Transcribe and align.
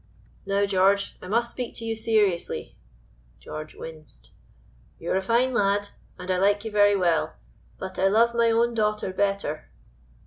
Now, 0.47 0.65
George, 0.65 1.15
I 1.21 1.27
must 1.27 1.51
speak 1.51 1.75
to 1.75 1.85
you 1.85 1.95
seriously" 1.95 2.75
(George 3.39 3.75
winced). 3.75 4.31
"You 4.97 5.11
are 5.11 5.15
a 5.15 5.21
fine 5.21 5.53
lad, 5.53 5.89
and 6.17 6.31
I 6.31 6.37
like 6.39 6.65
you 6.65 6.71
very 6.71 6.95
well, 6.95 7.35
but 7.77 7.99
I 7.99 8.07
love 8.07 8.33
my 8.33 8.49
own 8.49 8.73
daughter 8.73 9.13
better." 9.13 9.69